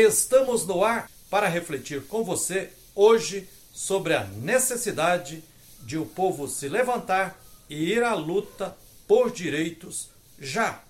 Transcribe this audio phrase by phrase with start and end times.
[0.00, 5.42] Estamos no ar para refletir com você hoje sobre a necessidade
[5.80, 7.36] de o povo se levantar
[7.68, 8.76] e ir à luta
[9.08, 10.80] por direitos já.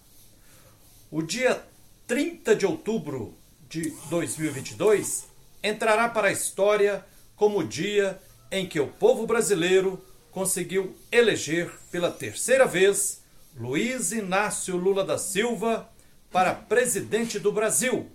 [1.10, 1.64] O dia
[2.06, 3.34] 30 de outubro
[3.66, 5.25] de 2022
[5.62, 7.02] entrará para a história
[7.34, 8.20] como o dia
[8.52, 13.22] em que o povo brasileiro conseguiu eleger pela terceira vez
[13.56, 15.88] Luiz Inácio Lula da Silva
[16.30, 18.06] para presidente do Brasil,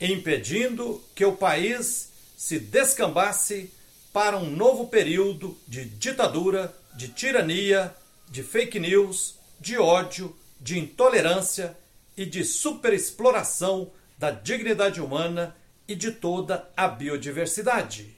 [0.00, 3.70] impedindo que o país se descambasse
[4.12, 7.94] para um novo período de ditadura, de tirania,
[8.30, 11.76] de fake news, de ódio, de intolerância
[12.16, 15.54] e de superexploração da dignidade humana
[15.86, 18.16] e de toda a biodiversidade.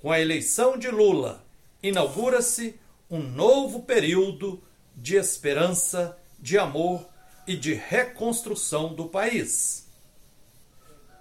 [0.00, 1.44] Com a eleição de Lula,
[1.82, 2.78] inaugura-se
[3.10, 4.62] um novo período
[4.94, 7.06] de esperança, de amor
[7.46, 9.87] e de reconstrução do país.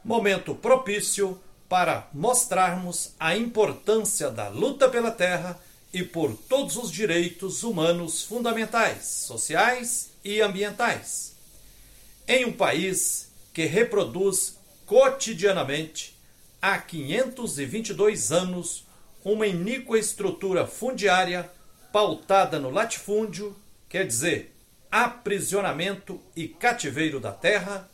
[0.08, 5.60] Momento propício para mostrarmos a importância da luta pela terra
[5.92, 11.36] e por todos os direitos humanos fundamentais, sociais e ambientais.
[12.26, 14.56] Em um país que reproduz
[14.86, 16.18] cotidianamente,
[16.62, 18.86] há 522 anos,
[19.26, 21.52] uma iníqua estrutura fundiária
[21.92, 23.54] pautada no latifúndio,
[23.90, 24.56] quer dizer,
[24.90, 27.90] aprisionamento e cativeiro da terra,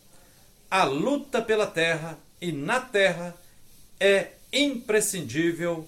[0.73, 3.35] a luta pela terra e na terra
[3.99, 5.87] é imprescindível,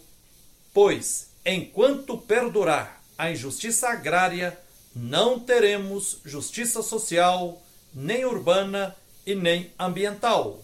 [0.72, 4.56] pois enquanto perdurar a injustiça agrária,
[4.96, 7.60] não teremos justiça social,
[7.96, 10.62] nem urbana e nem ambiental.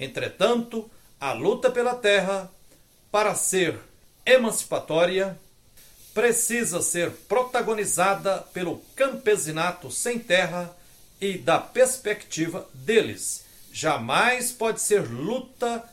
[0.00, 2.50] Entretanto, a luta pela terra,
[3.12, 3.78] para ser
[4.24, 5.38] emancipatória,
[6.14, 10.74] precisa ser protagonizada pelo campesinato sem terra
[11.20, 13.46] e da perspectiva deles.
[13.80, 15.84] Jamais pode ser luta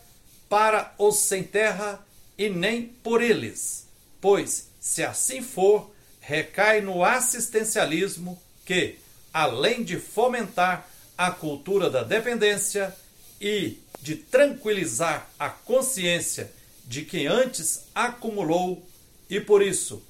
[0.50, 2.04] para os sem terra
[2.36, 3.88] e nem por eles,
[4.20, 8.96] pois, se assim for, recai no assistencialismo que,
[9.32, 12.92] além de fomentar a cultura da dependência
[13.40, 16.52] e de tranquilizar a consciência
[16.86, 18.84] de quem antes acumulou
[19.30, 20.02] e por isso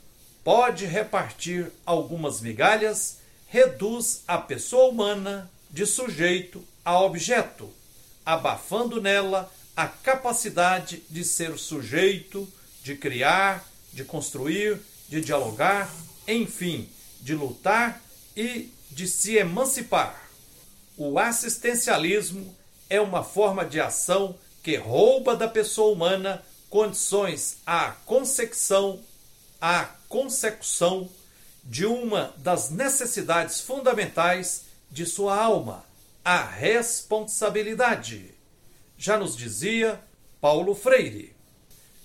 [0.46, 7.74] pode repartir algumas migalhas, reduz a pessoa humana de sujeito a objeto,
[8.24, 12.48] abafando nela a capacidade de ser sujeito,
[12.84, 14.80] de criar, de construir,
[15.10, 15.92] de dialogar,
[16.28, 16.88] enfim,
[17.20, 18.02] de lutar
[18.38, 20.30] e de se emancipar.
[20.96, 22.56] O assistencialismo
[22.90, 29.00] é uma forma de ação que rouba da pessoa humana condições à consecução,
[29.60, 31.10] à consecução
[31.64, 35.84] de uma das necessidades fundamentais de sua alma,
[36.26, 38.34] a responsabilidade.
[38.98, 40.02] Já nos dizia
[40.42, 41.36] Paulo Freire: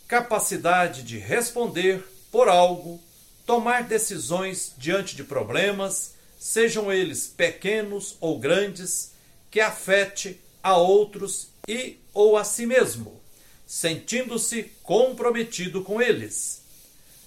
[0.06, 3.00] capacidade de responder por algo,
[3.46, 9.12] tomar decisões diante de problemas, sejam eles pequenos ou grandes,
[9.50, 13.18] que afete a outros e ou a si mesmo,
[13.66, 16.60] sentindo-se comprometido com eles.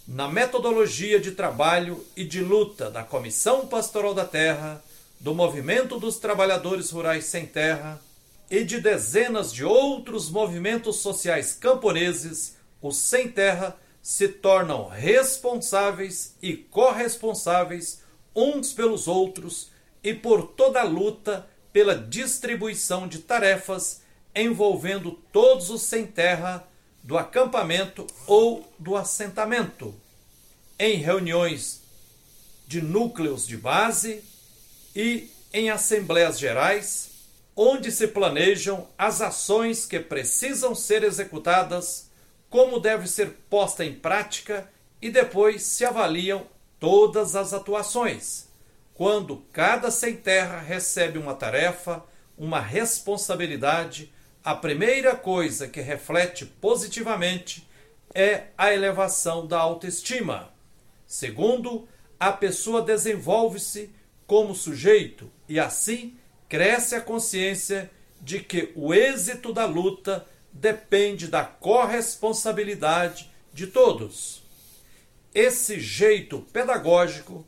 [0.07, 4.83] Na metodologia de trabalho e de luta da Comissão Pastoral da Terra,
[5.23, 8.01] do Movimento dos Trabalhadores Rurais Sem Terra
[8.51, 16.57] e de dezenas de outros movimentos sociais camponeses, os sem terra se tornam responsáveis e
[16.57, 18.01] corresponsáveis
[18.35, 19.71] uns pelos outros
[20.03, 24.01] e por toda a luta pela distribuição de tarefas
[24.35, 26.67] envolvendo todos os sem terra
[27.01, 29.95] do acampamento ou do assentamento,
[30.77, 31.81] em reuniões
[32.67, 34.21] de núcleos de base
[34.95, 37.11] e em assembleias gerais,
[37.55, 42.09] onde se planejam as ações que precisam ser executadas,
[42.49, 44.69] como deve ser posta em prática
[45.01, 46.45] e depois se avaliam
[46.79, 48.47] todas as atuações.
[48.93, 52.03] Quando cada sem terra recebe uma tarefa,
[52.37, 54.11] uma responsabilidade,
[54.43, 57.67] a primeira coisa que reflete positivamente
[58.13, 60.51] é a elevação da autoestima.
[61.07, 61.87] Segundo,
[62.19, 63.89] a pessoa desenvolve-se
[64.25, 66.17] como sujeito e assim
[66.47, 67.89] cresce a consciência
[68.21, 74.43] de que o êxito da luta depende da corresponsabilidade de todos.
[75.33, 77.45] Esse jeito pedagógico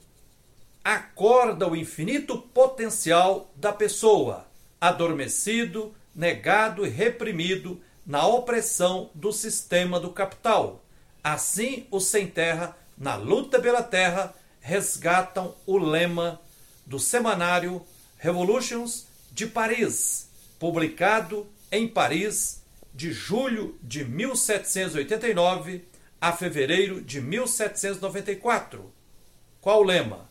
[0.83, 4.47] acorda o infinito potencial da pessoa,
[4.79, 10.83] adormecido, negado e reprimido na opressão do sistema do capital.
[11.23, 16.41] Assim, os sem terra, na luta pela terra, resgatam o lema
[16.85, 17.85] do semanário
[18.17, 20.29] Revolutions de Paris,
[20.59, 22.61] publicado em Paris,
[22.93, 25.85] de julho de 1789
[26.21, 28.91] a fevereiro de 1794.
[29.59, 30.29] Qual o lema?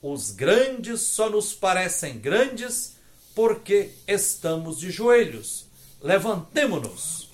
[0.00, 2.96] Os grandes só nos parecem grandes
[3.34, 5.66] porque estamos de joelhos.
[6.00, 7.28] Levantemo-nos.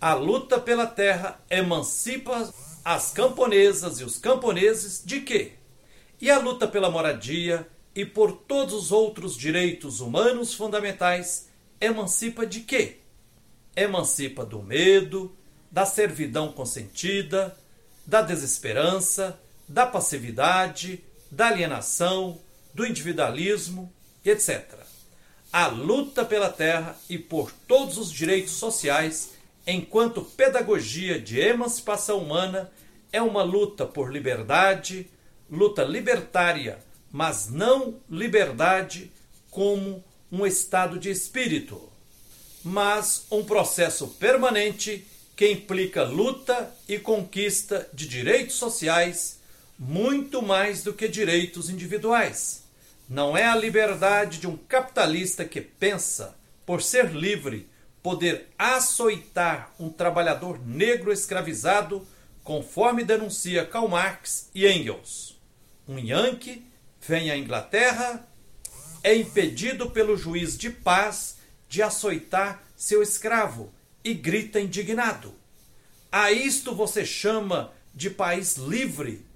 [0.00, 2.52] A luta pela terra emancipa
[2.84, 5.52] as camponesas e os camponeses de quê?
[6.22, 7.66] E a luta pela moradia
[7.96, 11.48] e por todos os outros direitos humanos fundamentais
[11.80, 12.98] emancipa de quê?
[13.74, 15.34] Emancipa do medo,
[15.68, 17.58] da servidão consentida,
[18.06, 19.36] da desesperança,
[19.66, 22.38] da passividade, da alienação,
[22.72, 23.92] do individualismo,
[24.24, 24.74] etc.
[25.52, 29.32] A luta pela terra e por todos os direitos sociais,
[29.66, 32.70] enquanto pedagogia de emancipação humana,
[33.12, 35.10] é uma luta por liberdade,
[35.52, 36.78] luta libertária,
[37.10, 39.12] mas não liberdade
[39.50, 41.92] como um estado de espírito,
[42.64, 45.06] mas um processo permanente
[45.36, 49.40] que implica luta e conquista de direitos sociais
[49.78, 52.62] muito mais do que direitos individuais.
[53.06, 56.34] Não é a liberdade de um capitalista que pensa,
[56.64, 57.68] por ser livre,
[58.02, 62.06] poder açoitar um trabalhador negro escravizado,
[62.42, 65.41] conforme denuncia Karl Marx e Engels.
[65.92, 66.64] Um Yankee
[67.06, 68.26] vem à Inglaterra,
[69.04, 71.36] é impedido pelo juiz de paz
[71.68, 73.70] de açoitar seu escravo
[74.02, 75.34] e grita indignado.
[76.10, 79.26] A isto você chama de país livre,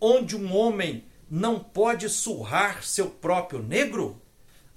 [0.00, 4.18] onde um homem não pode surrar seu próprio negro?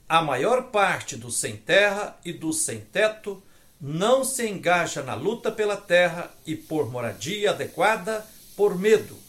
[0.09, 3.41] A maior parte dos sem terra e dos sem teto
[3.79, 8.27] não se engaja na luta pela terra e por moradia adequada
[8.57, 9.28] por medo.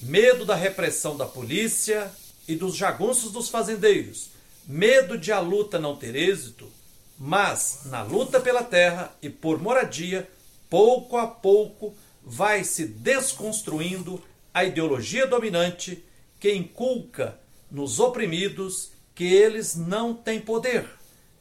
[0.00, 2.10] Medo da repressão da polícia
[2.46, 4.30] e dos jagunços dos fazendeiros,
[4.66, 6.70] medo de a luta não ter êxito,
[7.18, 10.30] mas na luta pela terra e por moradia,
[10.70, 14.22] pouco a pouco vai se desconstruindo
[14.54, 16.04] a ideologia dominante
[16.38, 17.38] que inculca
[17.70, 20.88] nos oprimidos que eles não têm poder.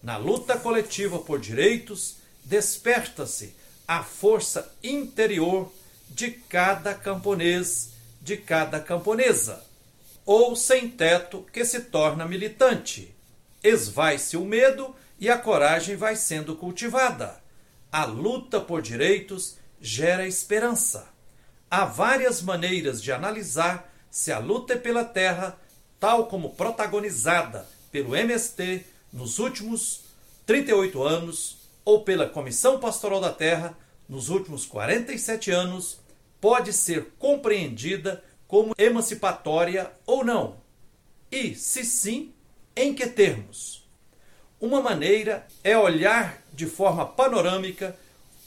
[0.01, 3.53] Na luta coletiva por direitos, desperta-se
[3.87, 5.71] a força interior
[6.09, 7.91] de cada camponês,
[8.27, 9.63] de cada camponesa,
[10.25, 13.15] ou sem teto que se torna militante.
[13.63, 17.41] Esvai-se o medo e a coragem vai sendo cultivada.
[17.89, 21.07] A luta por direitos gera esperança.
[21.71, 25.57] Há várias maneiras de analisar se a luta é pela terra,
[25.97, 30.01] tal como protagonizada pelo MST nos últimos
[30.45, 33.77] 38 anos, ou pela Comissão Pastoral da Terra
[34.09, 35.99] nos últimos 47 anos,
[36.39, 40.57] pode ser compreendida como emancipatória ou não.
[41.31, 42.33] E, se sim,
[42.75, 43.87] em que termos?
[44.59, 47.95] Uma maneira é olhar de forma panorâmica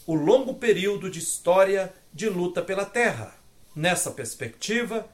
[0.07, 3.35] o longo período de história de luta pela terra.
[3.77, 5.09] Nessa perspectiva,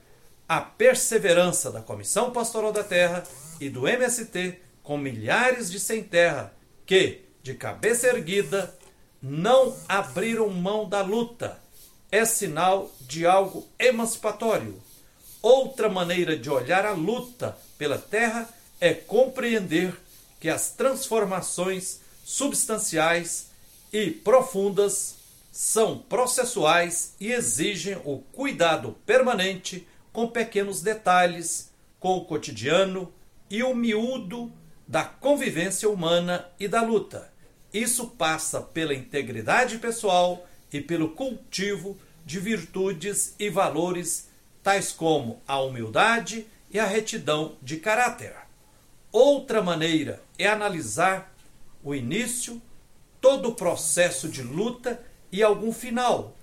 [0.48, 3.24] a perseverança da Comissão Pastoral da Terra
[3.60, 6.54] e do MST, com milhares de sem terra
[6.86, 8.74] que, de cabeça erguida,
[9.20, 11.60] não abriram mão da luta,
[12.10, 14.80] é sinal de algo emancipatório.
[15.42, 18.48] Outra maneira de olhar a luta pela terra
[18.80, 19.94] é compreender
[20.40, 23.46] que as transformações substanciais
[23.92, 25.16] e profundas
[25.52, 33.12] são processuais e exigem o cuidado permanente com pequenos detalhes, com o cotidiano
[33.48, 34.52] e o miúdo
[34.86, 37.32] da convivência humana e da luta.
[37.72, 44.28] Isso passa pela integridade pessoal e pelo cultivo de virtudes e valores
[44.62, 48.34] tais como a humildade e a retidão de caráter.
[49.12, 51.32] Outra maneira é analisar
[51.82, 52.60] o início,
[53.20, 56.36] todo o processo de luta e algum final,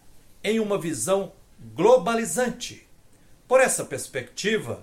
[0.44, 1.34] em uma visão
[1.76, 2.88] globalizante.
[3.48, 4.82] Por essa perspectiva,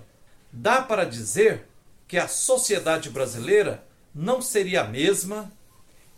[0.51, 1.67] dá para dizer
[2.07, 3.83] que a sociedade brasileira
[4.13, 5.51] não seria a mesma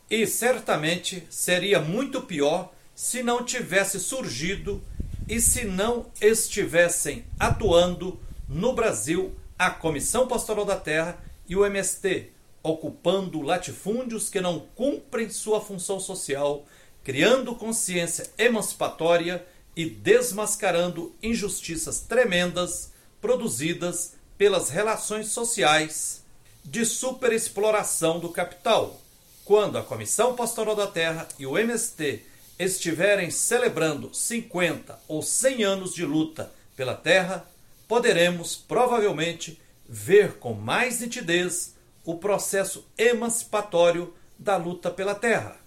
[0.10, 4.82] e certamente seria muito pior se não tivesse surgido
[5.28, 12.32] e se não estivessem atuando no Brasil a Comissão Pastoral da Terra e o MST,
[12.62, 16.66] ocupando latifúndios que não cumprem sua função social,
[17.04, 19.46] criando consciência emancipatória
[19.76, 26.24] e desmascarando injustiças tremendas produzidas pelas relações sociais
[26.64, 29.00] de superexploração do capital.
[29.44, 35.94] Quando a Comissão Pastoral da Terra e o MST estiverem celebrando 50 ou 100 anos
[35.94, 37.48] de luta pela terra,
[37.88, 45.58] poderemos provavelmente ver com mais nitidez o processo emancipatório da luta pela terra.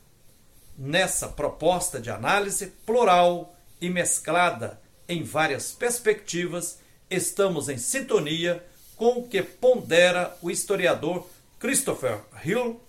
[0.77, 6.79] Nessa proposta de análise plural e mesclada em várias perspectivas,
[7.09, 8.65] estamos em sintonia
[8.97, 11.27] com o que pondera o historiador
[11.59, 12.81] Christopher Hill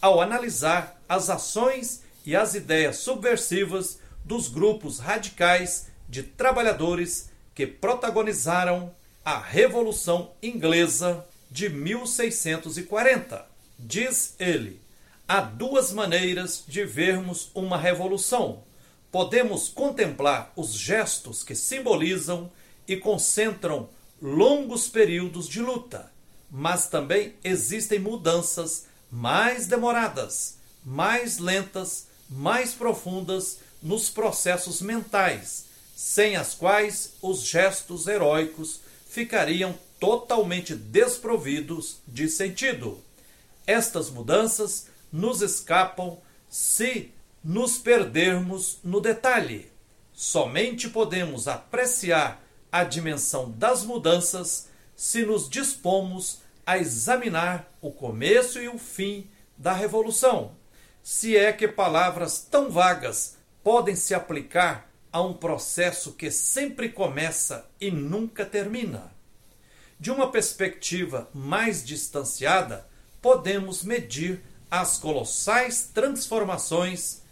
[0.00, 8.94] ao analisar as ações e as ideias subversivas dos grupos radicais de trabalhadores que protagonizaram
[9.24, 13.46] a Revolução Inglesa de 1640.
[13.78, 14.78] Diz ele:
[15.26, 18.62] há duas maneiras de vermos uma revolução.
[19.10, 22.52] Podemos contemplar os gestos que simbolizam
[22.86, 23.88] e concentram
[24.20, 26.12] longos períodos de luta,
[26.50, 35.66] mas também existem mudanças mais demoradas, mais lentas, mais profundas nos processos mentais,
[35.96, 43.02] sem as quais os gestos heróicos ficariam totalmente desprovidos de sentido.
[43.66, 46.18] Estas mudanças nos escapam
[46.48, 49.70] se nos perdermos no detalhe.
[50.12, 58.68] Somente podemos apreciar a dimensão das mudanças se nos dispomos a examinar o começo e
[58.68, 60.57] o fim da revolução.
[61.10, 67.66] Se é que palavras tão vagas podem se aplicar a um processo que sempre começa
[67.80, 69.10] e nunca termina.
[69.98, 72.86] De uma perspectiva mais distanciada,
[73.22, 77.22] podemos medir as colossais transformações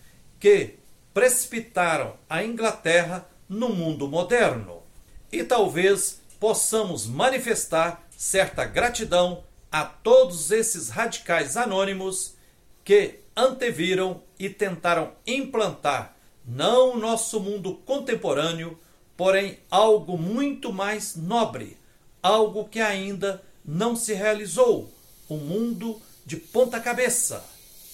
[0.41, 0.79] que
[1.13, 4.83] precipitaram a Inglaterra no mundo moderno.
[5.31, 12.37] E talvez possamos manifestar certa gratidão a todos esses radicais anônimos
[12.83, 16.17] que anteviram e tentaram implantar
[16.47, 18.79] não o nosso mundo contemporâneo,
[19.17, 21.77] porém algo muito mais nobre,
[22.23, 24.93] algo que ainda não se realizou,
[25.29, 27.45] um mundo de ponta cabeça,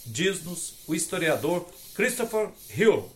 [0.05, 3.11] diz-nos o historiador Christopher Hill.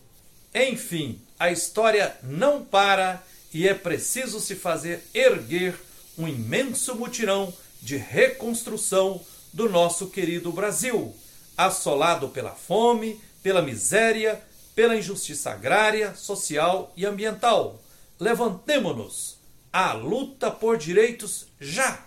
[0.53, 5.75] Enfim, a história não para e é preciso se fazer erguer
[6.17, 9.21] um imenso mutirão de reconstrução
[9.53, 11.15] do nosso querido Brasil,
[11.57, 14.41] assolado pela fome, pela miséria,
[14.75, 17.81] pela injustiça agrária, social e ambiental.
[18.19, 19.37] Levantemo-nos
[19.73, 22.05] à luta por direitos já!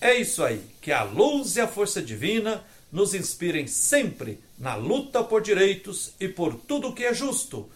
[0.00, 2.62] É isso aí, que a luz e a força divina
[2.92, 7.64] nos inspirem sempre na luta por direitos e por tudo que é justo,